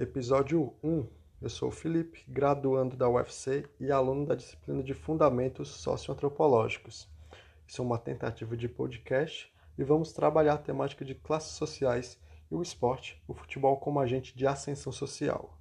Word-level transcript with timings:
Episódio 0.00 0.72
1. 0.80 1.08
Eu 1.42 1.48
sou 1.48 1.70
o 1.70 1.72
Felipe, 1.72 2.24
graduando 2.28 2.96
da 2.96 3.08
UFC 3.08 3.68
e 3.80 3.90
aluno 3.90 4.26
da 4.26 4.36
disciplina 4.36 4.80
de 4.80 4.94
Fundamentos 4.94 5.70
Socioantropológicos. 5.70 7.08
Isso 7.66 7.82
é 7.82 7.84
uma 7.84 7.98
tentativa 7.98 8.56
de 8.56 8.68
podcast 8.68 9.52
e 9.76 9.82
vamos 9.82 10.12
trabalhar 10.12 10.52
a 10.52 10.58
temática 10.58 11.04
de 11.04 11.16
classes 11.16 11.56
sociais 11.56 12.16
e 12.48 12.54
o 12.54 12.62
esporte, 12.62 13.20
o 13.26 13.34
futebol 13.34 13.76
como 13.78 13.98
agente 13.98 14.38
de 14.38 14.46
ascensão 14.46 14.92
social. 14.92 15.58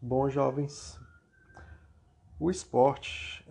Bom, 0.00 0.30
jovens, 0.30 0.98
o 2.40 2.50
esporte, 2.50 3.46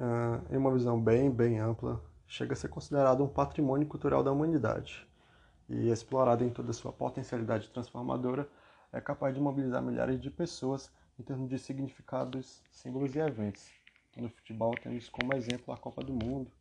em 0.49 0.57
uma 0.57 0.73
visão 0.73 0.99
bem, 0.99 1.29
bem 1.29 1.59
ampla, 1.59 2.03
chega 2.25 2.53
a 2.53 2.55
ser 2.55 2.69
considerado 2.69 3.23
um 3.23 3.29
patrimônio 3.29 3.87
cultural 3.87 4.23
da 4.23 4.31
humanidade 4.31 5.07
e 5.69 5.89
explorado 5.89 6.43
em 6.43 6.49
toda 6.49 6.71
a 6.71 6.73
sua 6.73 6.91
potencialidade 6.93 7.69
transformadora, 7.69 8.47
é 8.91 9.01
capaz 9.01 9.33
de 9.33 9.41
mobilizar 9.41 9.81
milhares 9.81 10.21
de 10.21 10.29
pessoas 10.29 10.91
em 11.19 11.23
termos 11.23 11.49
de 11.49 11.57
significados, 11.57 12.61
símbolos 12.71 13.15
e 13.15 13.19
eventos. 13.19 13.69
No 14.15 14.29
futebol 14.29 14.73
temos 14.81 15.09
como 15.09 15.33
exemplo 15.33 15.73
a 15.73 15.77
Copa 15.77 16.03
do 16.03 16.13
Mundo, 16.13 16.51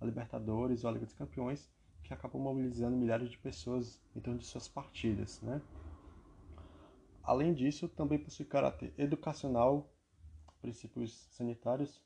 a 0.00 0.04
Libertadores 0.04 0.84
ou 0.84 0.90
a 0.90 0.92
Liga 0.92 1.04
dos 1.04 1.14
Campeões, 1.14 1.70
que 2.02 2.12
acabam 2.12 2.40
mobilizando 2.40 2.96
milhares 2.96 3.30
de 3.30 3.38
pessoas 3.38 4.00
em 4.14 4.20
torno 4.20 4.38
de 4.38 4.46
suas 4.46 4.68
partidas. 4.68 5.40
Né? 5.42 5.60
Além 7.22 7.52
disso, 7.52 7.88
também 7.88 8.18
possui 8.18 8.46
caráter 8.46 8.92
educacional, 8.96 9.92
princípios 10.60 11.26
sanitários, 11.30 12.00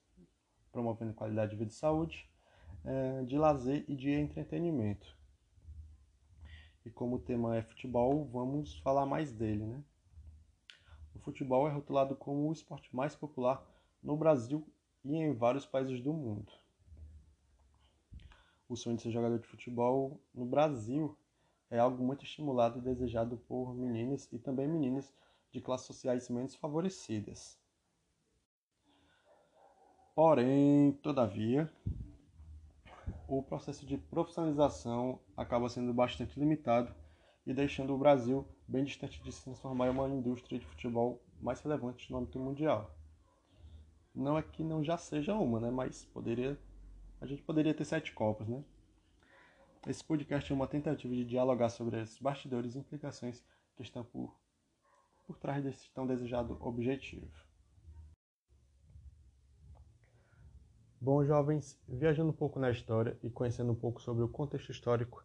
promovendo 0.73 1.13
qualidade 1.13 1.53
de 1.53 1.57
vida 1.57 1.71
e 1.71 1.75
saúde, 1.75 2.29
eh, 2.85 3.25
de 3.25 3.37
lazer 3.37 3.85
e 3.89 3.95
de 3.95 4.11
entretenimento. 4.11 5.20
E 6.85 6.91
como 6.91 7.17
o 7.17 7.19
tema 7.19 7.57
é 7.57 7.63
futebol, 7.63 8.25
vamos 8.27 8.79
falar 8.79 9.05
mais 9.05 9.33
dele, 9.33 9.65
né? 9.65 9.85
O 11.15 11.19
futebol 11.19 11.69
é 11.69 11.71
rotulado 11.71 12.17
como 12.17 12.49
o 12.49 12.53
esporte 12.53 12.95
mais 12.95 13.15
popular 13.15 13.63
no 14.03 14.17
Brasil 14.17 14.67
e 15.05 15.15
em 15.17 15.35
vários 15.35 15.67
países 15.67 16.01
do 16.01 16.13
mundo. 16.13 16.51
O 18.69 18.77
sonho 18.77 18.97
de 18.97 19.03
ser 19.03 19.11
jogador 19.11 19.39
de 19.39 19.47
futebol 19.47 20.21
no 20.33 20.47
Brasil 20.47 21.19
é 21.71 21.79
algo 21.79 22.03
muito 22.03 22.25
estimulado 22.25 22.79
e 22.79 22.83
desejado 22.83 23.37
por 23.37 23.75
meninas 23.75 24.29
e 24.33 24.39
também 24.39 24.69
meninas 24.69 25.13
de 25.53 25.61
classes 25.61 25.87
sociais 25.87 26.29
menos 26.29 26.55
favorecidas. 26.55 27.59
Porém, 30.15 30.93
todavia, 31.03 31.73
o 33.29 33.43
processo 33.43 33.87
de 33.87 33.97
profissionalização 33.97 35.21
acaba 35.37 35.69
sendo 35.69 35.93
bastante 35.93 36.39
limitado 36.39 36.95
e 37.47 37.55
deixando 37.55 37.95
o 37.95 37.99
Brasil 37.99 38.47
bem 38.67 38.85
distante 38.85 39.23
de 39.23 39.33
se 39.33 39.45
transformar 39.45 39.87
em 39.87 39.91
uma 39.91 40.09
indústria 40.09 40.59
de 40.59 40.67
futebol 40.67 41.23
mais 41.41 41.61
relevante 41.61 42.11
no 42.11 42.19
âmbito 42.19 42.39
mundial. 42.39 42.95
Não 44.15 44.37
é 44.37 44.43
que 44.43 44.63
não 44.63 44.83
já 44.83 44.97
seja 44.97 45.35
uma, 45.35 45.61
né? 45.61 45.71
Mas 45.71 46.05
poderia, 46.05 46.59
a 47.21 47.27
gente 47.27 47.43
poderia 47.43 47.75
ter 47.75 47.85
sete 47.85 48.13
copas, 48.13 48.49
né? 48.49 48.65
Esse 49.87 50.05
podcast 50.05 50.53
é 50.53 50.55
uma 50.55 50.67
tentativa 50.67 51.15
de 51.15 51.25
dialogar 51.25 51.71
sobre 51.71 52.01
esses 52.03 52.19
bastidores 52.19 52.75
e 52.75 52.79
implicações 52.79 53.43
que 53.77 53.83
estão 53.83 54.05
por, 54.05 54.39
por 55.27 55.39
trás 55.39 55.65
desse 55.65 55.91
tão 55.95 56.07
desejado 56.07 56.59
objetivo. 56.61 57.31
Bom, 61.03 61.25
jovens, 61.25 61.81
viajando 61.89 62.29
um 62.29 62.35
pouco 62.35 62.59
na 62.59 62.71
história 62.71 63.17
e 63.23 63.31
conhecendo 63.31 63.73
um 63.73 63.75
pouco 63.75 64.03
sobre 64.03 64.23
o 64.23 64.29
contexto 64.29 64.71
histórico 64.71 65.25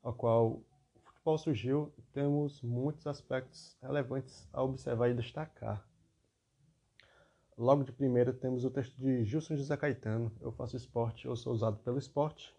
ao 0.00 0.14
qual 0.14 0.62
o 0.94 1.00
futebol 1.02 1.36
surgiu, 1.36 1.92
temos 2.12 2.62
muitos 2.62 3.08
aspectos 3.08 3.76
relevantes 3.82 4.48
a 4.52 4.62
observar 4.62 5.10
e 5.10 5.14
destacar. 5.14 5.84
Logo 7.58 7.82
de 7.82 7.90
primeira, 7.90 8.32
temos 8.32 8.64
o 8.64 8.70
texto 8.70 8.94
de 8.98 9.24
Gilson 9.24 9.56
José 9.56 9.76
Caetano, 9.76 10.30
Eu 10.40 10.52
faço 10.52 10.76
esporte, 10.76 11.26
eu 11.26 11.34
sou 11.34 11.52
usado 11.52 11.78
pelo 11.78 11.98
esporte, 11.98 12.54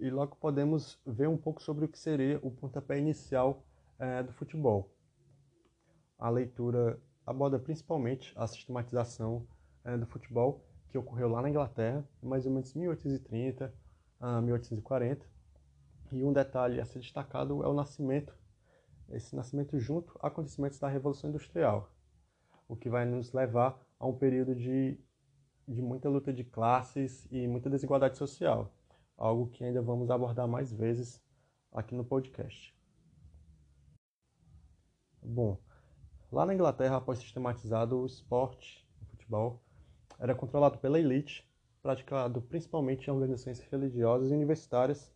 e 0.00 0.08
logo 0.08 0.34
podemos 0.36 0.98
ver 1.04 1.28
um 1.28 1.36
pouco 1.36 1.62
sobre 1.62 1.84
o 1.84 1.88
que 1.88 1.98
seria 1.98 2.40
o 2.42 2.50
pontapé 2.50 2.98
inicial 2.98 3.62
é, 3.98 4.22
do 4.22 4.32
futebol. 4.32 4.90
A 6.18 6.30
leitura 6.30 6.98
aborda 7.26 7.58
principalmente 7.58 8.32
a 8.34 8.46
sistematização 8.46 9.46
é, 9.84 9.94
do 9.94 10.06
futebol 10.06 10.67
que 10.88 10.98
ocorreu 10.98 11.28
lá 11.28 11.42
na 11.42 11.50
Inglaterra, 11.50 12.04
mais 12.22 12.46
ou 12.46 12.52
menos 12.52 12.72
1830 12.74 13.72
a 14.20 14.40
1840. 14.40 15.26
E 16.10 16.24
um 16.24 16.32
detalhe 16.32 16.80
a 16.80 16.86
ser 16.86 17.00
destacado 17.00 17.62
é 17.62 17.68
o 17.68 17.74
nascimento, 17.74 18.34
esse 19.10 19.36
nascimento 19.36 19.78
junto 19.78 20.18
a 20.22 20.28
acontecimentos 20.28 20.78
da 20.78 20.88
Revolução 20.88 21.28
Industrial, 21.28 21.90
o 22.66 22.74
que 22.74 22.88
vai 22.88 23.04
nos 23.04 23.32
levar 23.32 23.78
a 23.98 24.06
um 24.06 24.16
período 24.16 24.54
de, 24.54 24.98
de 25.66 25.82
muita 25.82 26.08
luta 26.08 26.32
de 26.32 26.44
classes 26.44 27.26
e 27.30 27.46
muita 27.46 27.68
desigualdade 27.68 28.16
social, 28.16 28.72
algo 29.16 29.48
que 29.48 29.64
ainda 29.64 29.82
vamos 29.82 30.10
abordar 30.10 30.48
mais 30.48 30.72
vezes 30.72 31.22
aqui 31.72 31.94
no 31.94 32.04
podcast. 32.04 32.74
Bom, 35.22 35.58
lá 36.32 36.46
na 36.46 36.54
Inglaterra, 36.54 36.96
após 36.96 37.18
sistematizado 37.18 38.00
o 38.00 38.06
esporte, 38.06 38.88
o 39.02 39.04
futebol, 39.04 39.62
era 40.18 40.34
controlado 40.34 40.78
pela 40.78 40.98
elite, 40.98 41.48
praticado 41.82 42.42
principalmente 42.42 43.06
em 43.06 43.12
organizações 43.12 43.60
religiosas 43.60 44.30
e 44.30 44.34
universitárias, 44.34 45.12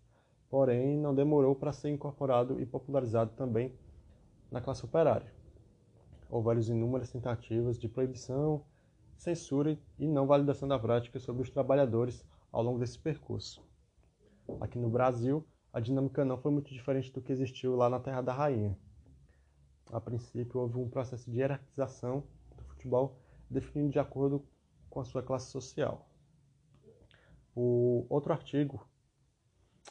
porém 0.49 0.97
não 0.97 1.15
demorou 1.15 1.55
para 1.55 1.73
ser 1.73 1.91
incorporado 1.91 2.61
e 2.61 2.67
popularizado 2.67 3.33
também 3.33 3.75
na 4.51 4.61
classe 4.61 4.85
operária. 4.85 5.33
Houve 6.31 6.71
inúmeras 6.71 7.11
tentativas 7.11 7.79
de 7.79 7.89
proibição, 7.89 8.65
censura 9.17 9.79
e 9.99 10.07
não 10.07 10.27
validação 10.27 10.69
da 10.69 10.79
prática 10.79 11.19
sobre 11.19 11.43
os 11.43 11.51
trabalhadores 11.51 12.25
ao 12.51 12.63
longo 12.63 12.79
desse 12.79 12.99
percurso. 12.99 13.63
Aqui 14.61 14.79
no 14.79 14.89
Brasil, 14.89 15.47
a 15.73 15.81
dinâmica 15.81 16.25
não 16.25 16.37
foi 16.37 16.53
muito 16.53 16.73
diferente 16.73 17.13
do 17.13 17.21
que 17.21 17.33
existiu 17.33 17.75
lá 17.77 17.89
na 17.89 17.99
Terra 17.99 18.21
da 18.21 18.33
Rainha. 18.33 18.79
A 19.91 20.01
princípio, 20.01 20.61
houve 20.61 20.79
um 20.79 20.89
processo 20.89 21.31
de 21.31 21.39
hierarquização 21.39 22.25
do 22.57 22.65
futebol 22.65 23.19
definido 23.51 23.91
de 23.91 23.99
acordo 23.99 24.45
com 24.93 25.01
a 25.01 25.05
sua 25.05 25.23
classe 25.23 25.51
social. 25.51 26.07
O 27.57 28.05
outro 28.11 28.31
artigo 28.31 28.87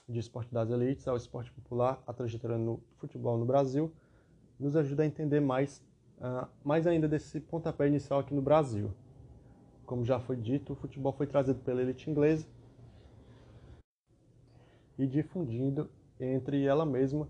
de 0.08 0.20
esporte 0.20 0.54
das 0.54 0.70
elites 0.70 1.08
é 1.08 1.12
o 1.12 1.18
esporte 1.18 1.52
popular, 1.52 2.02
a 2.06 2.14
trajetória 2.14 2.58
no 2.58 2.80
futebol 2.98 3.36
no 3.36 3.46
Brasil, 3.46 3.92
nos 4.60 4.76
ajuda 4.76 5.02
a 5.02 5.06
entender 5.08 5.40
mais, 5.40 5.84
uh, 6.20 6.48
mais 6.64 6.86
ainda 6.86 7.08
desse 7.08 7.40
pontapé 7.40 7.88
inicial 7.88 8.20
aqui 8.20 8.32
no 8.32 8.44
Brasil. 8.44 8.94
Como 9.84 10.06
já 10.06 10.20
foi 10.20 10.38
dito, 10.38 10.74
o 10.74 10.76
futebol 10.76 11.14
foi 11.14 11.26
trazido 11.26 11.60
pela 11.62 11.82
elite 11.82 12.08
inglesa 12.08 12.48
e 15.00 15.08
difundido 15.08 15.90
entre 16.20 16.64
ela 16.64 16.86
mesma 16.86 17.28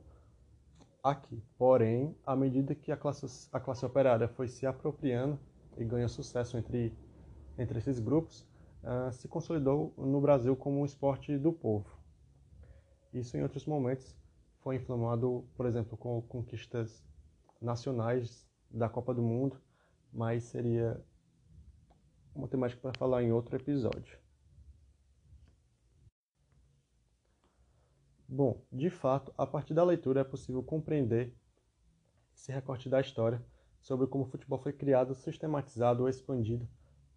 aqui. 1.01 1.41
Porém, 1.57 2.13
à 2.25 2.35
medida 2.35 2.75
que 2.75 2.91
a 2.91 2.97
classe, 2.97 3.47
a 3.53 3.61
classe 3.61 3.85
operária 3.85 4.27
foi 4.27 4.49
se 4.49 4.65
apropriando 4.65 5.39
e 5.77 5.85
ganha 5.85 6.09
sucesso 6.09 6.57
entre 6.57 6.93
entre 7.57 7.79
esses 7.79 8.00
grupos, 8.00 8.47
uh, 8.84 9.12
se 9.12 9.28
consolidou 9.28 9.94
no 9.97 10.19
Brasil 10.22 10.56
como 10.56 10.79
um 10.79 10.85
esporte 10.85 11.38
do 11.38 11.51
povo. 11.51 11.89
Isso 13.13 13.35
em 13.38 13.44
outros 13.44 13.66
momentos 13.66 14.16
foi 14.59 14.75
inflamado, 14.75 15.45
por 15.56 15.66
exemplo, 15.66 15.97
com 15.97 16.22
conquistas 16.22 17.03
nacionais 17.62 18.47
da 18.69 18.88
Copa 18.88 19.13
do 19.13 19.22
Mundo, 19.22 19.59
mas 20.13 20.45
seria 20.45 21.03
uma 22.34 22.47
temática 22.47 22.81
para 22.81 22.97
falar 22.97 23.23
em 23.23 23.31
outro 23.31 23.56
episódio. 23.56 24.18
Bom, 28.28 28.63
de 28.72 28.89
fato, 28.89 29.33
a 29.38 29.45
partir 29.45 29.73
da 29.73 29.83
leitura 29.83 30.22
é 30.22 30.23
possível 30.23 30.63
compreender 30.63 31.36
esse 32.33 32.50
recorte 32.50 32.88
da 32.88 33.01
história 33.01 33.45
sobre 33.81 34.07
como 34.07 34.24
o 34.24 34.27
futebol 34.27 34.57
foi 34.57 34.71
criado, 34.71 35.13
sistematizado 35.13 36.03
ou 36.03 36.09
expandido 36.09 36.65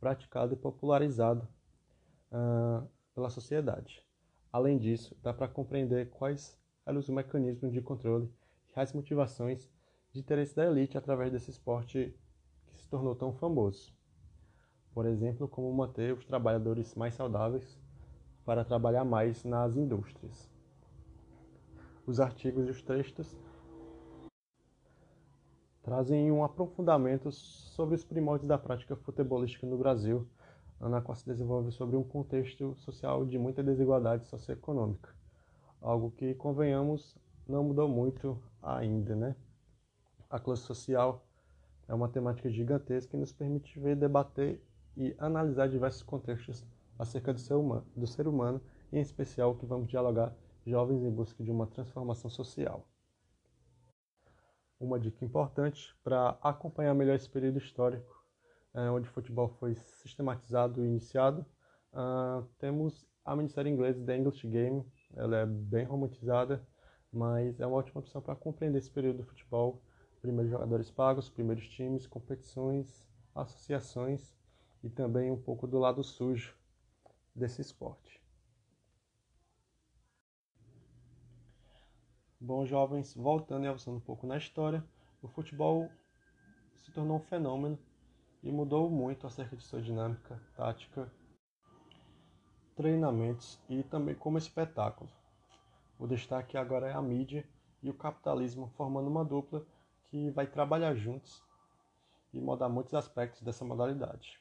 praticado 0.04 0.52
e 0.52 0.56
popularizado 0.56 1.48
uh, 2.30 2.86
pela 3.14 3.30
sociedade. 3.30 4.04
Além 4.52 4.76
disso, 4.76 5.16
dá 5.22 5.32
para 5.32 5.48
compreender 5.48 6.10
quais 6.10 6.60
eram 6.84 6.98
os 6.98 7.08
mecanismos 7.08 7.72
de 7.72 7.80
controle 7.80 8.30
e 8.76 8.78
as 8.78 8.92
motivações 8.92 9.66
de 10.12 10.20
interesse 10.20 10.54
da 10.54 10.66
elite 10.66 10.98
através 10.98 11.32
desse 11.32 11.50
esporte 11.50 12.14
que 12.66 12.78
se 12.78 12.86
tornou 12.86 13.14
tão 13.14 13.32
famoso. 13.32 13.94
Por 14.92 15.06
exemplo, 15.06 15.48
como 15.48 15.72
manter 15.72 16.12
os 16.12 16.26
trabalhadores 16.26 16.94
mais 16.94 17.14
saudáveis 17.14 17.80
para 18.44 18.62
trabalhar 18.62 19.06
mais 19.06 19.42
nas 19.42 19.74
indústrias. 19.74 20.52
Os 22.06 22.20
artigos 22.20 22.68
e 22.68 22.70
os 22.70 22.82
textos 22.82 23.34
trazem 25.84 26.32
um 26.32 26.42
aprofundamento 26.42 27.30
sobre 27.30 27.94
os 27.94 28.02
primórdios 28.02 28.48
da 28.48 28.56
prática 28.56 28.96
futebolística 28.96 29.66
no 29.66 29.76
Brasil, 29.76 30.26
na 30.80 31.02
qual 31.02 31.14
se 31.14 31.26
desenvolve 31.26 31.70
sobre 31.70 31.94
um 31.94 32.02
contexto 32.02 32.74
social 32.78 33.26
de 33.26 33.38
muita 33.38 33.62
desigualdade 33.62 34.26
socioeconômica, 34.26 35.14
algo 35.82 36.10
que, 36.10 36.34
convenhamos, 36.34 37.16
não 37.46 37.62
mudou 37.62 37.86
muito 37.86 38.42
ainda, 38.62 39.14
né? 39.14 39.36
A 40.30 40.40
classe 40.40 40.62
social 40.62 41.22
é 41.86 41.94
uma 41.94 42.08
temática 42.08 42.48
gigantesca 42.48 43.10
que 43.10 43.16
nos 43.18 43.32
permite 43.32 43.78
ver, 43.78 43.94
debater 43.94 44.62
e 44.96 45.14
analisar 45.18 45.68
diversos 45.68 46.02
contextos 46.02 46.64
acerca 46.98 47.32
do 47.32 47.40
ser 47.40 47.54
humano, 47.54 47.86
do 47.94 48.06
ser 48.06 48.26
humano 48.26 48.60
em 48.90 49.00
especial 49.00 49.50
o 49.50 49.54
que 49.54 49.66
vamos 49.66 49.88
dialogar 49.88 50.34
jovens 50.66 51.02
em 51.02 51.10
busca 51.10 51.44
de 51.44 51.50
uma 51.50 51.66
transformação 51.66 52.30
social. 52.30 52.86
Uma 54.84 55.00
dica 55.00 55.24
importante 55.24 55.96
para 56.04 56.38
acompanhar 56.42 56.92
melhor 56.94 57.16
esse 57.16 57.28
período 57.30 57.56
histórico, 57.56 58.22
é, 58.74 58.90
onde 58.90 59.08
o 59.08 59.12
futebol 59.12 59.48
foi 59.48 59.74
sistematizado 59.74 60.84
e 60.84 60.86
iniciado, 60.86 61.40
uh, 61.94 62.46
temos 62.58 63.08
a 63.24 63.34
minissérie 63.34 63.72
inglesa 63.72 64.04
The 64.04 64.18
English 64.18 64.46
Game. 64.46 64.84
Ela 65.16 65.38
é 65.38 65.46
bem 65.46 65.86
romantizada, 65.86 66.62
mas 67.10 67.58
é 67.60 67.66
uma 67.66 67.78
ótima 67.78 68.00
opção 68.00 68.20
para 68.20 68.36
compreender 68.36 68.76
esse 68.76 68.90
período 68.90 69.18
do 69.18 69.24
futebol. 69.24 69.82
Primeiros 70.20 70.52
jogadores 70.52 70.90
pagos, 70.90 71.30
primeiros 71.30 71.66
times, 71.66 72.06
competições, 72.06 73.08
associações 73.34 74.36
e 74.82 74.90
também 74.90 75.30
um 75.30 75.40
pouco 75.40 75.66
do 75.66 75.78
lado 75.78 76.04
sujo 76.04 76.54
desse 77.34 77.62
esporte. 77.62 78.22
Bom, 82.46 82.66
jovens, 82.66 83.14
voltando 83.14 83.64
e 83.64 83.68
avançando 83.68 83.96
um 83.96 84.00
pouco 84.00 84.26
na 84.26 84.36
história, 84.36 84.84
o 85.22 85.28
futebol 85.28 85.88
se 86.76 86.92
tornou 86.92 87.16
um 87.16 87.20
fenômeno 87.20 87.78
e 88.42 88.52
mudou 88.52 88.90
muito 88.90 89.26
acerca 89.26 89.56
de 89.56 89.64
sua 89.64 89.80
dinâmica, 89.80 90.38
tática, 90.54 91.10
treinamentos 92.76 93.58
e 93.66 93.82
também 93.84 94.14
como 94.14 94.36
espetáculo. 94.36 95.08
O 95.98 96.06
destaque 96.06 96.58
agora 96.58 96.86
é 96.86 96.92
a 96.92 97.00
mídia 97.00 97.48
e 97.82 97.88
o 97.88 97.94
capitalismo 97.94 98.68
formando 98.76 99.08
uma 99.08 99.24
dupla 99.24 99.64
que 100.10 100.30
vai 100.32 100.46
trabalhar 100.46 100.94
juntos 100.94 101.42
e 102.30 102.38
mudar 102.38 102.68
muitos 102.68 102.92
aspectos 102.92 103.40
dessa 103.40 103.64
modalidade. 103.64 104.38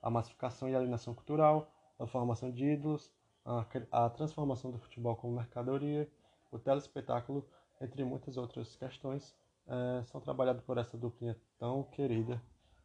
A 0.00 0.08
massificação 0.08 0.70
e 0.70 0.74
alienação 0.74 1.12
cultural, 1.12 1.70
a 1.98 2.06
formação 2.06 2.50
de 2.50 2.64
ídolos, 2.64 3.12
a, 3.44 3.66
a 4.06 4.08
transformação 4.08 4.70
do 4.70 4.78
futebol 4.78 5.14
como 5.16 5.36
mercadoria 5.36 6.10
o 6.50 6.58
telespetáculo, 6.58 7.48
entre 7.80 8.04
muitas 8.04 8.36
outras 8.36 8.76
questões, 8.76 9.34
é, 9.66 10.04
são 10.04 10.20
trabalhados 10.20 10.62
por 10.62 10.78
essa 10.78 10.98
duplinha 10.98 11.36
tão 11.58 11.84
querida 11.84 12.42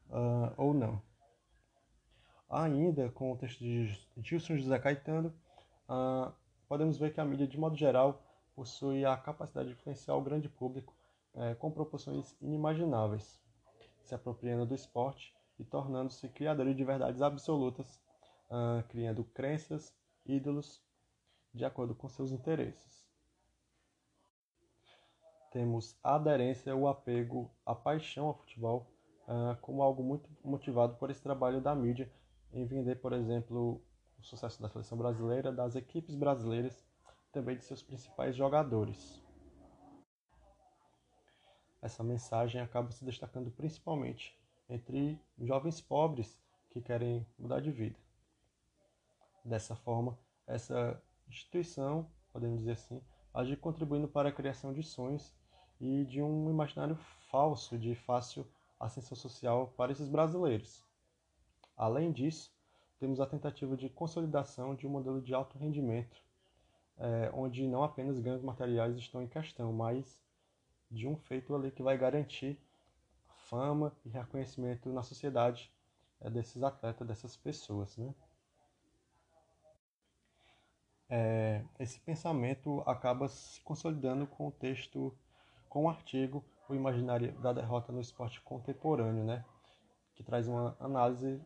uh, 0.10 0.54
ou 0.56 0.74
não. 0.74 1.02
Ainda 2.48 3.10
com 3.10 3.32
o 3.32 3.38
texto 3.38 3.60
de 3.60 3.88
Gilson 4.18 4.58
José 4.58 4.78
Caetano, 4.78 5.34
uh, 5.90 6.32
podemos 6.68 6.98
ver 6.98 7.12
que 7.12 7.20
a 7.20 7.26
mídia, 7.26 7.48
de 7.48 7.58
modo 7.58 7.76
geral, 7.76 8.22
possui 8.56 9.04
a 9.04 9.18
capacidade 9.18 9.70
de 9.70 9.74
influenciar 9.74 10.16
o 10.16 10.22
grande 10.22 10.48
público 10.48 10.96
uh, 11.34 11.56
com 11.56 11.72
proporções 11.72 12.36
inimagináveis, 12.40 13.42
se 14.04 14.14
apropriando 14.14 14.66
do 14.66 14.76
esporte 14.76 15.34
e 15.58 15.64
tornando-se 15.66 16.30
criadores 16.30 16.76
de 16.76 16.84
verdades 16.84 17.22
absolutas, 17.22 18.00
criando 18.90 19.24
crenças, 19.24 19.96
ídolos, 20.26 20.84
de 21.54 21.66
acordo 21.66 21.96
com 21.96 22.08
seus 22.08 22.32
interesses 22.32 23.05
temos 25.56 25.98
a 26.04 26.16
aderência, 26.16 26.76
o 26.76 26.86
apego, 26.86 27.50
a 27.66 27.74
paixão 27.74 28.28
ao 28.28 28.34
futebol 28.34 28.92
uh, 29.26 29.56
como 29.62 29.82
algo 29.82 30.04
muito 30.04 30.30
motivado 30.44 30.98
por 30.98 31.10
esse 31.10 31.24
trabalho 31.24 31.62
da 31.62 31.74
mídia 31.74 32.12
em 32.52 32.66
vender, 32.66 32.96
por 32.96 33.14
exemplo, 33.14 33.82
o 34.20 34.22
sucesso 34.22 34.62
da 34.62 34.68
seleção 34.68 34.98
brasileira, 34.98 35.54
das 35.54 35.78
equipes 35.78 36.14
brasileiras, 36.14 36.86
também 37.32 37.56
de 37.56 37.64
seus 37.64 37.82
principais 37.82 38.36
jogadores. 38.36 39.24
Essa 41.82 42.04
mensagem 42.04 42.60
acaba 42.60 42.92
se 42.92 43.06
destacando 43.06 43.50
principalmente 43.50 44.38
entre 44.68 45.18
jovens 45.40 45.80
pobres 45.80 46.38
que 46.70 46.82
querem 46.82 47.26
mudar 47.40 47.62
de 47.62 47.72
vida. 47.72 47.98
Dessa 49.46 49.74
forma, 49.74 50.20
essa 50.46 51.02
instituição, 51.30 52.12
podemos 52.34 52.60
dizer 52.60 52.74
assim, 52.74 53.02
age 53.34 53.56
contribuindo 53.56 54.10
para 54.10 54.28
a 54.28 54.34
criação 54.34 54.74
de 54.74 54.84
sonhos 54.84 55.34
e 55.80 56.06
de 56.06 56.22
um 56.22 56.50
imaginário 56.50 56.96
falso 57.30 57.78
de 57.78 57.96
fácil 57.96 58.48
ascensão 58.80 59.18
social 59.18 59.74
para 59.76 59.92
esses 59.92 60.08
brasileiros. 60.08 60.84
Além 61.76 62.12
disso, 62.12 62.54
temos 63.00 63.20
a 63.20 63.26
tentativa 63.26 63.76
de 63.76 63.90
consolidação 63.90 64.76
de 64.76 64.88
um 64.88 64.90
modelo 64.90 65.22
de 65.22 65.34
alto 65.34 65.58
rendimento, 65.58 66.22
é, 66.98 67.30
onde 67.34 67.68
não 67.68 67.84
apenas 67.84 68.20
ganhos 68.20 68.42
materiais 68.42 68.96
estão 68.96 69.22
em 69.22 69.28
questão, 69.28 69.74
mas 69.74 70.22
de 70.90 71.08
um 71.08 71.18
feito 71.18 71.54
ali 71.54 71.72
que 71.72 71.84
vai 71.84 71.98
garantir 71.98 72.58
fama 73.50 73.92
e 74.06 74.10
reconhecimento 74.10 74.90
na 74.90 75.04
sociedade 75.04 75.72
é, 76.22 76.30
desses 76.30 76.64
atletas, 76.64 77.08
dessas 77.08 77.36
pessoas. 77.36 77.98
Né? 77.98 78.14
É, 81.10 81.64
esse 81.80 82.00
pensamento 82.00 82.82
acaba 82.86 83.28
se 83.28 83.62
consolidando 83.62 84.26
com 84.26 84.48
o 84.48 84.52
texto 84.52 85.16
com 85.76 85.84
o 85.84 85.90
artigo 85.90 86.42
O 86.70 86.74
Imaginário 86.74 87.34
da 87.42 87.52
Derrota 87.52 87.92
no 87.92 88.00
Esporte 88.00 88.40
Contemporâneo, 88.40 89.26
né? 89.26 89.44
que 90.16 90.24
traz 90.24 90.48
uma 90.48 90.74
análise 90.80 91.42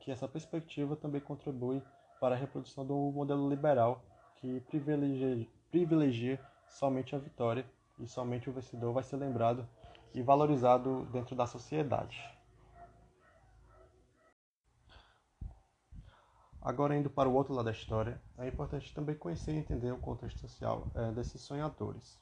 que 0.00 0.10
essa 0.10 0.26
perspectiva 0.26 0.96
também 0.96 1.20
contribui 1.20 1.82
para 2.18 2.34
a 2.34 2.38
reprodução 2.38 2.86
do 2.86 2.94
modelo 3.12 3.50
liberal 3.50 4.02
que 4.36 4.60
privilegia, 4.60 5.46
privilegia 5.70 6.40
somente 6.66 7.14
a 7.14 7.18
vitória 7.18 7.66
e 7.98 8.08
somente 8.08 8.48
o 8.48 8.52
vencedor 8.54 8.94
vai 8.94 9.02
ser 9.02 9.18
lembrado 9.18 9.68
e 10.14 10.22
valorizado 10.22 11.04
dentro 11.12 11.36
da 11.36 11.46
sociedade. 11.46 12.18
Agora, 16.62 16.96
indo 16.96 17.10
para 17.10 17.28
o 17.28 17.34
outro 17.34 17.52
lado 17.52 17.66
da 17.66 17.72
história, 17.72 18.22
é 18.38 18.48
importante 18.48 18.94
também 18.94 19.14
conhecer 19.14 19.52
e 19.52 19.58
entender 19.58 19.92
o 19.92 19.98
contexto 19.98 20.40
social 20.40 20.90
é, 20.94 21.12
desses 21.12 21.42
sonhadores 21.42 22.18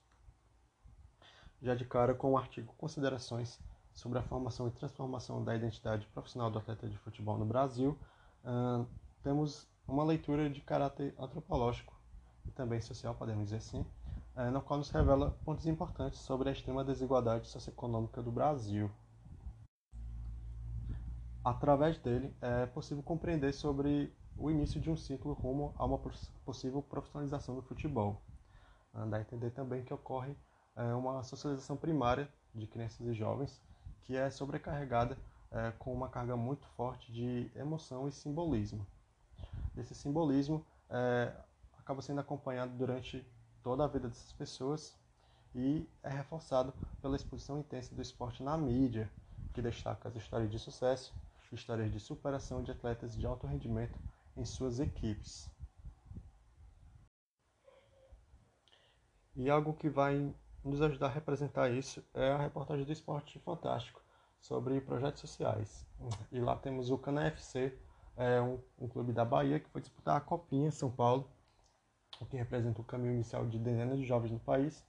já 1.60 1.74
de 1.74 1.84
cara 1.84 2.14
com 2.14 2.32
o 2.32 2.38
artigo 2.38 2.72
Considerações 2.78 3.58
sobre 3.92 4.18
a 4.18 4.22
formação 4.22 4.68
e 4.68 4.70
transformação 4.70 5.42
da 5.42 5.54
identidade 5.54 6.06
profissional 6.08 6.50
do 6.50 6.58
atleta 6.58 6.88
de 6.88 6.96
futebol 6.98 7.36
no 7.36 7.44
Brasil, 7.44 7.98
uh, 8.44 8.86
temos 9.22 9.68
uma 9.86 10.04
leitura 10.04 10.48
de 10.48 10.60
caráter 10.60 11.14
antropológico 11.18 11.98
e 12.46 12.50
também 12.52 12.80
social, 12.80 13.14
podemos 13.14 13.44
dizer 13.44 13.56
assim, 13.56 13.84
uh, 14.36 14.50
no 14.52 14.62
qual 14.62 14.78
nos 14.78 14.90
revela 14.90 15.32
pontos 15.44 15.66
importantes 15.66 16.20
sobre 16.20 16.48
a 16.48 16.52
extrema 16.52 16.84
desigualdade 16.84 17.48
socioeconômica 17.48 18.22
do 18.22 18.30
Brasil. 18.30 18.88
Através 21.44 21.98
dele, 21.98 22.32
é 22.40 22.66
possível 22.66 23.02
compreender 23.02 23.52
sobre 23.52 24.12
o 24.36 24.50
início 24.50 24.80
de 24.80 24.90
um 24.90 24.96
ciclo 24.96 25.32
rumo 25.32 25.74
a 25.76 25.84
uma 25.84 25.98
possível 26.44 26.82
profissionalização 26.82 27.56
do 27.56 27.62
futebol. 27.62 28.20
Dá 28.92 29.16
a 29.16 29.20
entender 29.20 29.50
também 29.50 29.82
que 29.82 29.92
ocorre 29.92 30.36
é 30.78 30.94
uma 30.94 31.22
socialização 31.24 31.76
primária 31.76 32.28
de 32.54 32.66
crianças 32.66 33.06
e 33.06 33.12
jovens 33.12 33.60
que 34.04 34.16
é 34.16 34.30
sobrecarregada 34.30 35.18
é, 35.50 35.72
com 35.78 35.92
uma 35.92 36.08
carga 36.08 36.36
muito 36.36 36.66
forte 36.68 37.12
de 37.12 37.50
emoção 37.54 38.08
e 38.08 38.12
simbolismo. 38.12 38.86
Esse 39.76 39.94
simbolismo 39.94 40.64
é, 40.88 41.32
acaba 41.78 42.00
sendo 42.00 42.20
acompanhado 42.20 42.72
durante 42.76 43.26
toda 43.62 43.84
a 43.84 43.88
vida 43.88 44.08
dessas 44.08 44.32
pessoas 44.32 44.96
e 45.54 45.86
é 46.02 46.10
reforçado 46.10 46.72
pela 47.02 47.16
exposição 47.16 47.58
intensa 47.58 47.94
do 47.94 48.00
esporte 48.00 48.42
na 48.42 48.56
mídia, 48.56 49.10
que 49.52 49.60
destaca 49.60 50.08
as 50.08 50.16
histórias 50.16 50.50
de 50.50 50.58
sucesso, 50.58 51.12
histórias 51.50 51.90
de 51.90 51.98
superação 51.98 52.62
de 52.62 52.70
atletas 52.70 53.16
de 53.16 53.26
alto 53.26 53.46
rendimento 53.46 53.98
em 54.36 54.44
suas 54.44 54.78
equipes. 54.78 55.50
E 59.34 59.48
algo 59.48 59.72
que 59.72 59.88
vai 59.88 60.34
nos 60.64 60.82
ajudar 60.82 61.06
a 61.06 61.10
representar 61.10 61.70
isso 61.70 62.04
é 62.14 62.32
a 62.32 62.38
reportagem 62.38 62.84
do 62.84 62.92
Esporte 62.92 63.38
Fantástico 63.38 64.02
sobre 64.38 64.80
projetos 64.80 65.20
sociais. 65.20 65.86
E 66.30 66.40
lá 66.40 66.56
temos 66.56 66.90
o 66.90 66.98
Cana 66.98 67.26
FC, 67.26 67.76
é 68.16 68.40
um, 68.40 68.58
um, 68.78 68.88
clube 68.88 69.12
da 69.12 69.24
Bahia 69.24 69.60
que 69.60 69.68
foi 69.70 69.80
disputar 69.80 70.16
a 70.16 70.20
Copinha 70.20 70.70
São 70.70 70.90
Paulo, 70.90 71.30
o 72.20 72.26
que 72.26 72.36
representa 72.36 72.80
o 72.80 72.84
caminho 72.84 73.14
inicial 73.14 73.46
de 73.46 73.58
dezenas 73.58 73.98
de 73.98 74.04
jovens 74.04 74.32
no 74.32 74.40
país, 74.40 74.84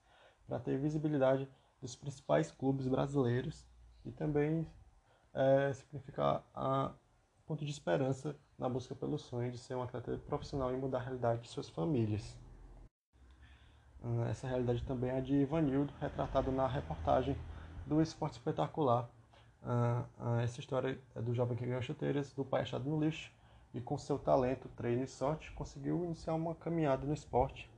para 0.47 0.59
ter 0.59 0.79
visibilidade 0.79 1.47
dos 1.79 1.95
principais 1.95 2.51
clubes 2.51 2.87
brasileiros 2.87 3.67
e 4.03 4.11
também 4.11 4.67
é, 5.33 5.71
significar 5.73 6.43
a 6.53 6.91
ponto 7.45 7.63
de 7.63 7.71
esperança 7.71 8.35
na 8.57 8.67
busca 8.67 8.95
pelo 8.95 9.17
sonho 9.17 9.51
de 9.51 9.57
ser 9.57 9.75
um 9.75 9.83
atleta 9.83 10.17
profissional 10.27 10.73
e 10.73 10.77
mudar 10.77 10.99
a 10.99 11.03
realidade 11.03 11.41
de 11.41 11.49
suas 11.49 11.69
famílias. 11.69 12.37
Ah, 14.03 14.29
essa 14.29 14.47
realidade 14.47 14.83
também 14.83 15.09
é 15.09 15.21
de 15.21 15.35
Ivanildo, 15.35 15.93
retratado 15.99 16.51
na 16.51 16.67
reportagem 16.67 17.35
do 17.85 18.01
Esporte 18.01 18.33
Espetacular. 18.33 19.09
Ah, 19.61 20.05
ah, 20.17 20.41
essa 20.41 20.59
história 20.59 20.99
é 21.15 21.21
do 21.21 21.33
jovem 21.33 21.57
que 21.57 21.65
ganhou 21.65 21.81
chuteiras, 21.81 22.33
do 22.33 22.45
pai 22.45 22.61
achado 22.61 22.89
no 22.89 22.99
lixo, 22.99 23.31
e 23.73 23.81
com 23.81 23.97
seu 23.97 24.17
talento, 24.17 24.69
treino 24.69 25.03
e 25.03 25.07
sorte, 25.07 25.51
conseguiu 25.51 26.03
iniciar 26.05 26.33
uma 26.33 26.55
caminhada 26.55 27.05
no 27.05 27.13
esporte, 27.13 27.69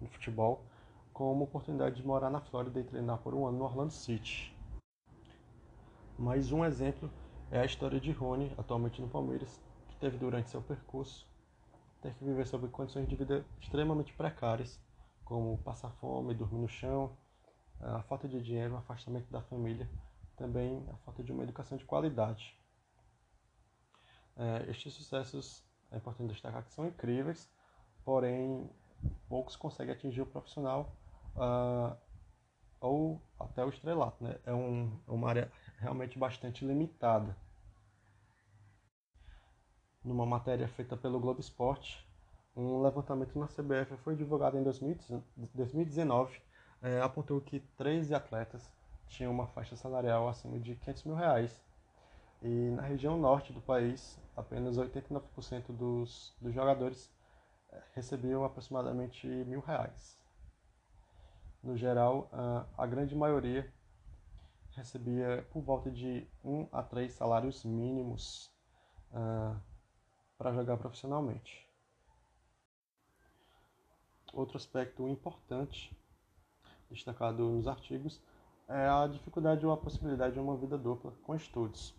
no 0.00 0.08
futebol, 0.08 0.64
com 1.12 1.32
uma 1.32 1.44
oportunidade 1.44 1.96
de 1.96 2.06
morar 2.06 2.30
na 2.30 2.40
Flórida 2.40 2.80
e 2.80 2.84
treinar 2.84 3.18
por 3.18 3.34
um 3.34 3.46
ano 3.46 3.58
no 3.58 3.64
Orlando 3.64 3.92
City. 3.92 4.54
Mais 6.18 6.50
um 6.50 6.64
exemplo 6.64 7.10
é 7.50 7.60
a 7.60 7.64
história 7.64 8.00
de 8.00 8.10
Rony, 8.10 8.52
atualmente 8.56 9.00
no 9.00 9.08
Palmeiras, 9.08 9.62
que 9.88 9.96
teve 9.96 10.16
durante 10.16 10.50
seu 10.50 10.62
percurso 10.62 11.26
ter 12.00 12.14
que 12.14 12.24
viver 12.24 12.46
sob 12.46 12.66
condições 12.68 13.08
de 13.08 13.16
vida 13.16 13.44
extremamente 13.60 14.12
precárias, 14.14 14.80
como 15.26 15.58
passar 15.58 15.90
fome, 15.90 16.34
dormir 16.34 16.60
no 16.60 16.68
chão, 16.68 17.14
a 17.80 18.00
falta 18.02 18.26
de 18.26 18.40
dinheiro, 18.40 18.74
o 18.74 18.78
afastamento 18.78 19.30
da 19.30 19.42
família, 19.42 19.90
também 20.36 20.82
a 20.88 20.96
falta 20.98 21.22
de 21.22 21.32
uma 21.32 21.42
educação 21.42 21.76
de 21.76 21.84
qualidade. 21.84 22.56
É, 24.36 24.70
estes 24.70 24.94
sucessos 24.94 25.66
é 25.90 25.96
importante 25.96 26.32
destacar 26.32 26.64
que 26.64 26.72
são 26.72 26.86
incríveis, 26.86 27.50
porém 28.04 28.70
poucos 29.28 29.56
conseguem 29.56 29.92
atingir 29.92 30.22
o 30.22 30.26
profissional 30.26 30.96
uh, 31.34 31.96
ou 32.80 33.20
até 33.38 33.64
o 33.64 33.68
estrelato. 33.68 34.22
Né? 34.22 34.38
É 34.46 34.52
uma 34.52 35.28
área 35.28 35.50
realmente 35.78 36.18
bastante 36.18 36.64
limitada. 36.64 37.36
Numa 40.04 40.24
matéria 40.24 40.68
feita 40.68 40.96
pelo 40.96 41.18
Globo 41.18 41.40
Esporte, 41.40 42.05
um 42.56 42.82
levantamento 42.82 43.38
na 43.38 43.46
CBF 43.46 43.96
foi 43.98 44.16
divulgado 44.16 44.56
em 44.56 44.62
2019, 44.62 46.40
é, 46.82 47.00
apontou 47.00 47.40
que 47.40 47.60
13 47.76 48.14
atletas 48.14 48.70
tinham 49.08 49.30
uma 49.30 49.46
faixa 49.46 49.76
salarial 49.76 50.28
acima 50.28 50.58
de 50.58 50.74
500 50.76 51.04
mil 51.04 51.14
reais. 51.14 51.60
E 52.42 52.70
na 52.70 52.82
região 52.82 53.18
norte 53.18 53.52
do 53.52 53.60
país, 53.60 54.18
apenas 54.36 54.76
89% 54.78 55.66
dos, 55.68 56.34
dos 56.40 56.54
jogadores 56.54 57.12
é, 57.70 57.82
recebiam 57.94 58.44
aproximadamente 58.44 59.26
mil 59.26 59.60
reais. 59.60 60.18
No 61.62 61.76
geral, 61.76 62.30
a 62.78 62.86
grande 62.86 63.16
maioria 63.16 63.68
recebia 64.76 65.44
por 65.50 65.62
volta 65.62 65.90
de 65.90 66.28
um 66.44 66.68
a 66.70 66.82
três 66.82 67.14
salários 67.14 67.64
mínimos 67.64 68.52
uh, 69.10 69.58
para 70.38 70.52
jogar 70.52 70.76
profissionalmente. 70.76 71.65
Outro 74.36 74.58
aspecto 74.58 75.08
importante 75.08 75.96
destacado 76.90 77.42
nos 77.42 77.66
artigos 77.66 78.20
é 78.68 78.86
a 78.86 79.06
dificuldade 79.06 79.64
ou 79.64 79.72
a 79.72 79.78
possibilidade 79.78 80.34
de 80.34 80.40
uma 80.40 80.54
vida 80.58 80.76
dupla 80.76 81.10
com 81.22 81.34
estudos, 81.34 81.94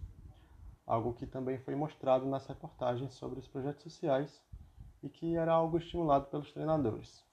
algo 0.86 1.16
que 1.16 1.26
também 1.26 1.58
foi 1.58 1.74
mostrado 1.74 2.28
nas 2.28 2.46
reportagens 2.46 3.16
sobre 3.16 3.40
os 3.40 3.48
projetos 3.48 3.82
sociais 3.82 4.40
e 5.02 5.10
que 5.10 5.36
era 5.36 5.52
algo 5.52 5.80
estimulado 5.80 6.28
pelos 6.28 6.52
treinadores. 6.52 7.26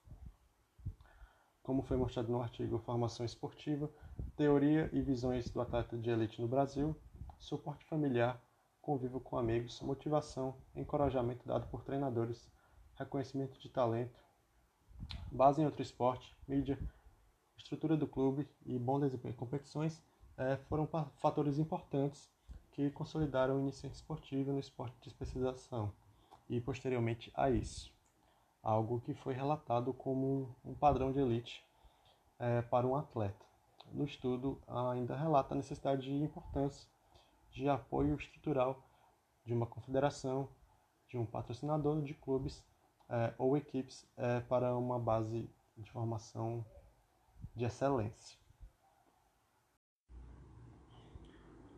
Como 1.63 1.83
foi 1.83 1.99
mostrado 1.99 2.33
no 2.33 2.41
artigo 2.41 2.79
Formação 2.79 3.27
Esportiva, 3.27 3.91
Teoria 4.35 4.89
e 4.91 5.03
Visões 5.03 5.51
do 5.51 5.61
Atleta 5.61 5.99
de 5.99 6.09
Elite 6.09 6.41
no 6.41 6.49
Brasil, 6.49 6.97
Suporte 7.39 7.85
Familiar, 7.85 8.43
Convívio 8.81 9.21
com 9.21 9.37
Amigos, 9.37 9.83
Motivação, 9.83 10.57
Encorajamento 10.75 11.47
dado 11.47 11.67
por 11.67 11.83
treinadores, 11.83 12.51
Reconhecimento 12.95 13.61
de 13.61 13.69
Talento, 13.69 14.24
Base 15.31 15.61
em 15.61 15.65
outro 15.65 15.83
esporte, 15.83 16.35
Mídia, 16.47 16.79
Estrutura 17.65 17.97
do 17.97 18.07
clube 18.07 18.47
e 18.67 18.79
bom 18.79 19.01
desempenho 19.01 19.33
em 19.33 19.37
competições 19.37 20.03
é, 20.37 20.57
foram 20.69 20.87
fatores 21.17 21.59
importantes 21.59 22.31
que 22.73 22.91
consolidaram 22.91 23.57
a 23.57 23.61
iniciativa 23.61 23.95
esportiva 23.95 24.53
no 24.53 24.59
esporte 24.59 24.95
de 25.01 25.09
especialização 25.09 25.91
e 26.49 26.61
posteriormente 26.61 27.33
a 27.35 27.49
isso, 27.49 27.91
algo 28.63 29.01
que 29.01 29.15
foi 29.15 29.33
relatado 29.33 29.95
como 29.95 30.55
um 30.63 30.75
padrão 30.75 31.11
de 31.11 31.21
elite 31.21 31.65
é, 32.39 32.61
para 32.61 32.87
um 32.87 32.95
atleta. 32.95 33.47
No 33.93 34.05
estudo, 34.05 34.61
ainda 34.67 35.17
relata 35.17 35.55
a 35.55 35.57
necessidade 35.57 36.11
e 36.11 36.23
importância 36.23 36.87
de 37.51 37.67
apoio 37.67 38.15
estrutural 38.17 38.85
de 39.43 39.55
uma 39.55 39.67
confederação, 39.67 40.49
de 41.09 41.17
um 41.17 41.25
patrocinador 41.25 42.03
de 42.03 42.13
clubes 42.13 42.63
é, 43.09 43.35
ou 43.39 43.57
equipes 43.57 44.07
é, 44.17 44.41
para 44.41 44.77
uma 44.77 44.99
base 44.99 45.49
de 45.77 45.91
formação 45.91 46.65
de 47.55 47.65
excelência. 47.65 48.39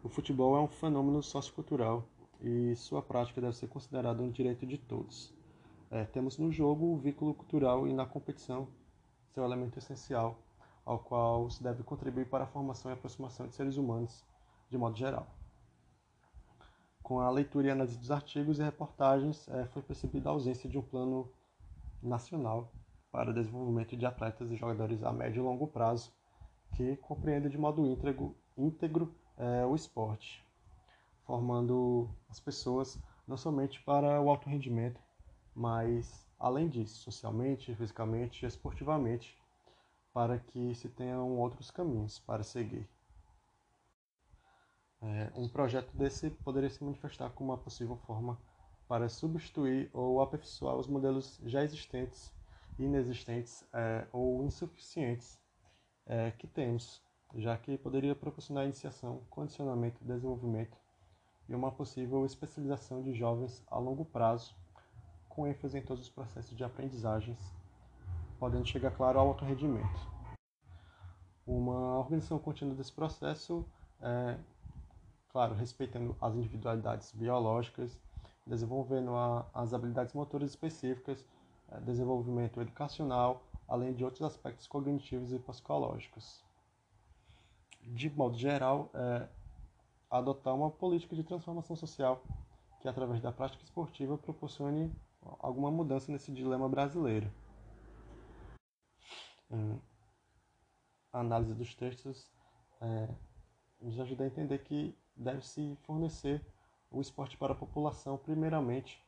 O 0.02 0.08
futebol 0.08 0.56
é 0.56 0.60
um 0.60 0.68
fenômeno 0.68 1.22
sociocultural 1.22 2.04
e 2.40 2.76
sua 2.76 3.02
prática 3.02 3.40
deve 3.40 3.56
ser 3.56 3.66
considerada 3.66 4.22
um 4.22 4.30
direito 4.30 4.66
de 4.66 4.78
todos. 4.78 5.34
É, 5.90 6.04
temos 6.04 6.38
no 6.38 6.50
jogo 6.52 6.86
o 6.86 6.96
vínculo 6.96 7.34
cultural 7.34 7.86
e 7.86 7.92
na 7.92 8.06
competição 8.06 8.68
seu 9.30 9.44
elemento 9.44 9.78
essencial, 9.78 10.38
ao 10.84 10.98
qual 10.98 11.50
se 11.50 11.62
deve 11.62 11.82
contribuir 11.82 12.28
para 12.28 12.44
a 12.44 12.46
formação 12.46 12.90
e 12.90 12.94
aproximação 12.94 13.46
de 13.46 13.54
seres 13.54 13.76
humanos 13.76 14.24
de 14.70 14.78
modo 14.78 14.96
geral. 14.96 15.35
Com 17.06 17.20
a 17.20 17.30
leitura 17.30 17.68
e 17.68 17.70
análise 17.70 17.96
dos 17.96 18.10
artigos 18.10 18.58
e 18.58 18.64
reportagens, 18.64 19.48
é, 19.50 19.64
foi 19.66 19.80
percebida 19.80 20.28
a 20.28 20.32
ausência 20.32 20.68
de 20.68 20.76
um 20.76 20.82
plano 20.82 21.30
nacional 22.02 22.72
para 23.12 23.32
desenvolvimento 23.32 23.96
de 23.96 24.04
atletas 24.04 24.50
e 24.50 24.56
jogadores 24.56 25.04
a 25.04 25.12
médio 25.12 25.38
e 25.38 25.44
longo 25.44 25.68
prazo 25.68 26.12
que 26.74 26.96
compreenda 26.96 27.48
de 27.48 27.56
modo 27.56 27.86
íntegro, 27.86 28.36
íntegro 28.58 29.14
é, 29.36 29.64
o 29.64 29.76
esporte, 29.76 30.44
formando 31.22 32.10
as 32.28 32.40
pessoas 32.40 33.00
não 33.24 33.36
somente 33.36 33.80
para 33.84 34.20
o 34.20 34.28
alto 34.28 34.50
rendimento, 34.50 35.00
mas 35.54 36.26
além 36.40 36.68
disso, 36.68 37.04
socialmente, 37.04 37.72
fisicamente 37.76 38.44
e 38.44 38.48
esportivamente, 38.48 39.38
para 40.12 40.40
que 40.40 40.74
se 40.74 40.88
tenham 40.88 41.38
outros 41.38 41.70
caminhos 41.70 42.18
para 42.18 42.42
seguir. 42.42 42.84
É, 45.02 45.30
um 45.36 45.48
projeto 45.48 45.94
desse 45.96 46.30
poderia 46.30 46.70
se 46.70 46.82
manifestar 46.82 47.30
como 47.30 47.50
uma 47.50 47.58
possível 47.58 47.96
forma 47.96 48.38
para 48.88 49.08
substituir 49.08 49.90
ou 49.92 50.20
aperfeiçoar 50.20 50.76
os 50.76 50.86
modelos 50.86 51.40
já 51.44 51.62
existentes, 51.62 52.32
inexistentes 52.78 53.66
é, 53.72 54.06
ou 54.12 54.44
insuficientes 54.44 55.38
é, 56.06 56.30
que 56.30 56.46
temos, 56.46 57.02
já 57.34 57.56
que 57.56 57.76
poderia 57.76 58.14
proporcionar 58.14 58.64
iniciação, 58.64 59.22
condicionamento, 59.28 60.04
desenvolvimento 60.04 60.76
e 61.48 61.54
uma 61.54 61.70
possível 61.70 62.24
especialização 62.24 63.02
de 63.02 63.12
jovens 63.12 63.64
a 63.68 63.78
longo 63.78 64.04
prazo, 64.04 64.54
com 65.28 65.46
ênfase 65.46 65.78
em 65.78 65.82
todos 65.82 66.04
os 66.04 66.10
processos 66.10 66.56
de 66.56 66.64
aprendizagens, 66.64 67.38
podendo 68.38 68.66
chegar, 68.66 68.90
claro, 68.92 69.18
ao 69.18 69.28
alto 69.28 69.44
rendimento. 69.44 70.16
Uma 71.46 71.98
organização 71.98 72.38
contínua 72.38 72.74
desse 72.74 72.92
processo 72.92 73.64
é, 74.00 74.38
claro, 75.36 75.54
respeitando 75.54 76.16
as 76.18 76.34
individualidades 76.34 77.12
biológicas, 77.12 78.00
desenvolvendo 78.46 79.14
a, 79.14 79.46
as 79.52 79.74
habilidades 79.74 80.14
motoras 80.14 80.48
específicas, 80.48 81.28
é, 81.68 81.78
desenvolvimento 81.80 82.58
educacional, 82.58 83.42
além 83.68 83.92
de 83.92 84.02
outros 84.02 84.22
aspectos 84.22 84.66
cognitivos 84.66 85.34
e 85.34 85.38
psicológicos. 85.38 86.42
De 87.82 88.08
modo 88.08 88.38
geral, 88.38 88.88
é, 88.94 89.28
adotar 90.10 90.54
uma 90.54 90.70
política 90.70 91.14
de 91.14 91.22
transformação 91.22 91.76
social 91.76 92.22
que, 92.80 92.88
através 92.88 93.20
da 93.20 93.30
prática 93.30 93.62
esportiva, 93.62 94.16
proporcione 94.16 94.90
alguma 95.38 95.70
mudança 95.70 96.10
nesse 96.10 96.32
dilema 96.32 96.66
brasileiro. 96.66 97.30
Hum, 99.50 99.78
a 101.12 101.20
análise 101.20 101.52
dos 101.52 101.74
textos 101.74 102.26
é, 102.80 103.08
nos 103.82 104.00
ajuda 104.00 104.24
a 104.24 104.28
entender 104.28 104.60
que 104.60 104.96
deve-se 105.16 105.76
fornecer 105.82 106.44
o 106.90 107.00
esporte 107.00 107.36
para 107.36 107.52
a 107.52 107.56
população, 107.56 108.18
primeiramente, 108.18 109.02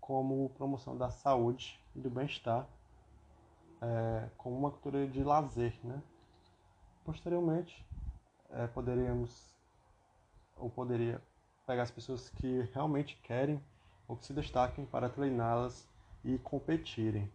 como 0.00 0.50
promoção 0.50 0.96
da 0.96 1.10
saúde 1.10 1.80
e 1.94 2.00
do 2.00 2.10
bem-estar, 2.10 2.68
é, 3.80 4.28
como 4.36 4.58
uma 4.58 4.70
cultura 4.70 5.06
de 5.06 5.22
lazer. 5.22 5.74
Né? 5.84 6.02
Posteriormente, 7.04 7.86
é, 8.50 8.66
poderíamos, 8.66 9.54
ou 10.56 10.68
poderia 10.68 11.22
pegar 11.66 11.84
as 11.84 11.90
pessoas 11.90 12.28
que 12.28 12.62
realmente 12.72 13.16
querem 13.22 13.62
ou 14.08 14.16
que 14.16 14.26
se 14.26 14.32
destaquem 14.32 14.84
para 14.84 15.08
treiná-las 15.08 15.88
e 16.24 16.38
competirem. 16.38 17.30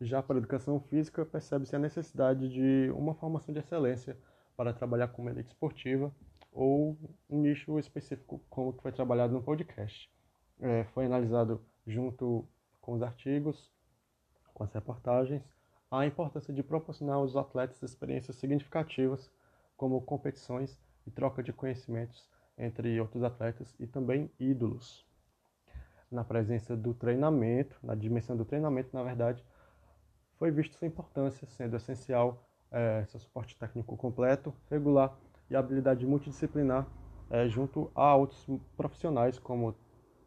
Já 0.00 0.22
para 0.22 0.36
a 0.36 0.38
educação 0.38 0.78
física, 0.80 1.24
percebe-se 1.24 1.74
a 1.74 1.78
necessidade 1.78 2.48
de 2.48 2.90
uma 2.90 3.14
formação 3.14 3.54
de 3.54 3.60
excelência 3.60 4.18
para 4.56 4.72
trabalhar 4.72 5.08
com 5.08 5.22
uma 5.22 5.30
elite 5.30 5.48
esportiva 5.48 6.14
ou 6.52 6.96
um 7.28 7.40
nicho 7.40 7.78
específico 7.78 8.40
como 8.48 8.72
que 8.72 8.82
foi 8.82 8.92
trabalhado 8.92 9.32
no 9.32 9.42
podcast. 9.42 10.10
É, 10.60 10.84
foi 10.94 11.06
analisado 11.06 11.60
junto 11.86 12.46
com 12.80 12.92
os 12.92 13.02
artigos, 13.02 13.72
com 14.52 14.62
as 14.62 14.72
reportagens, 14.72 15.42
a 15.90 16.06
importância 16.06 16.54
de 16.54 16.62
proporcionar 16.62 17.16
aos 17.16 17.36
atletas 17.36 17.82
experiências 17.82 18.36
significativas, 18.36 19.30
como 19.76 20.00
competições 20.00 20.78
e 21.06 21.10
troca 21.10 21.42
de 21.42 21.52
conhecimentos 21.52 22.28
entre 22.56 23.00
outros 23.00 23.22
atletas 23.22 23.74
e 23.80 23.86
também 23.86 24.30
ídolos. 24.38 25.04
Na 26.10 26.22
presença 26.22 26.76
do 26.76 26.94
treinamento, 26.94 27.76
na 27.82 27.94
dimensão 27.94 28.36
do 28.36 28.44
treinamento, 28.44 28.90
na 28.92 29.02
verdade, 29.02 29.44
foi 30.38 30.50
visto 30.50 30.76
sua 30.76 30.86
importância, 30.86 31.46
sendo 31.46 31.76
essencial 31.76 32.48
é, 32.74 33.04
seu 33.06 33.20
suporte 33.20 33.56
técnico 33.56 33.96
completo, 33.96 34.52
regular 34.68 35.16
e 35.48 35.54
habilidade 35.54 36.04
multidisciplinar 36.04 36.86
é, 37.30 37.48
junto 37.48 37.90
a 37.94 38.16
outros 38.16 38.44
profissionais 38.76 39.38
como 39.38 39.76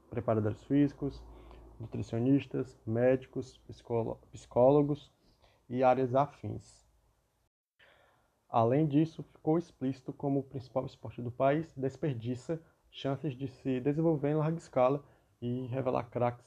preparadores 0.10 0.64
físicos, 0.64 1.22
nutricionistas, 1.78 2.80
médicos, 2.86 3.60
psicólogos 4.32 5.12
e 5.70 5.84
áreas 5.84 6.16
afins. 6.16 6.88
Além 8.50 8.88
disso, 8.88 9.22
ficou 9.24 9.58
explícito 9.58 10.14
como 10.14 10.40
o 10.40 10.44
principal 10.44 10.86
esporte 10.86 11.22
do 11.22 11.30
país 11.30 11.74
desperdiça 11.76 12.62
chances 12.90 13.36
de 13.36 13.50
se 13.50 13.82
desenvolver 13.82 14.30
em 14.30 14.36
larga 14.36 14.58
escala 14.58 15.04
e 15.42 15.68
revelar 15.68 16.10
craques 16.10 16.46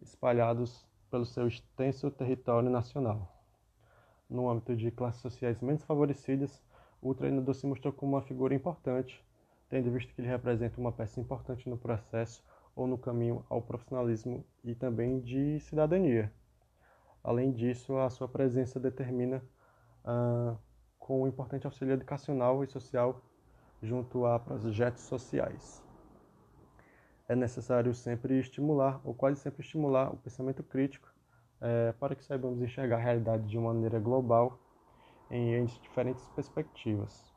espalhados 0.00 0.88
pelo 1.10 1.26
seu 1.26 1.46
extenso 1.46 2.10
território 2.10 2.70
nacional. 2.70 3.33
No 4.28 4.48
âmbito 4.48 4.74
de 4.74 4.90
classes 4.90 5.20
sociais 5.20 5.60
menos 5.60 5.84
favorecidas, 5.84 6.62
o 7.00 7.14
treinador 7.14 7.54
se 7.54 7.66
mostrou 7.66 7.92
como 7.92 8.12
uma 8.12 8.22
figura 8.22 8.54
importante, 8.54 9.24
tendo 9.68 9.90
visto 9.90 10.14
que 10.14 10.20
ele 10.20 10.28
representa 10.28 10.80
uma 10.80 10.92
peça 10.92 11.20
importante 11.20 11.68
no 11.68 11.76
processo 11.76 12.42
ou 12.74 12.86
no 12.86 12.98
caminho 12.98 13.44
ao 13.48 13.60
profissionalismo 13.60 14.44
e 14.64 14.74
também 14.74 15.20
de 15.20 15.60
cidadania. 15.60 16.32
Além 17.22 17.52
disso, 17.52 17.96
a 17.98 18.10
sua 18.10 18.28
presença 18.28 18.80
determina 18.80 19.42
ah, 20.04 20.56
com 20.98 21.22
um 21.22 21.26
importante 21.26 21.66
auxílio 21.66 21.92
educacional 21.94 22.64
e 22.64 22.66
social 22.66 23.20
junto 23.82 24.24
a 24.26 24.38
projetos 24.38 25.02
sociais. 25.02 25.82
É 27.28 27.36
necessário 27.36 27.94
sempre 27.94 28.38
estimular, 28.38 29.00
ou 29.04 29.14
quase 29.14 29.40
sempre 29.40 29.62
estimular, 29.62 30.12
o 30.12 30.16
pensamento 30.16 30.62
crítico 30.62 31.13
é, 31.64 31.92
para 31.92 32.14
que 32.14 32.22
saibamos 32.22 32.60
enxergar 32.60 32.96
a 32.96 33.00
realidade 33.02 33.46
de 33.46 33.56
uma 33.56 33.72
maneira 33.72 33.98
global 33.98 34.58
em, 35.30 35.64
diferentes 35.64 36.28
perspectivas. 36.28 37.32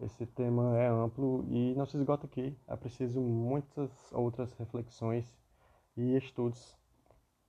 Esse 0.00 0.24
tema 0.24 0.78
é 0.78 0.86
amplo 0.86 1.44
e 1.48 1.74
não 1.74 1.84
se 1.84 1.96
esgota 1.96 2.26
aqui. 2.26 2.56
É 2.68 2.76
preciso 2.76 3.20
muitas 3.20 3.90
outras 4.12 4.52
reflexões 4.54 5.26
e 5.96 6.16
estudos 6.16 6.78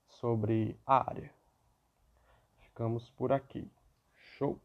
sobre 0.08 0.76
a 0.84 1.08
área. 1.08 1.32
Ficamos 2.58 3.08
por 3.10 3.32
aqui. 3.32 3.70
Show! 4.12 4.60